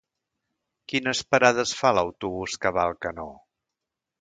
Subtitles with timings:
[0.93, 3.29] Quines parades fa l'autobús que va a Alcanó?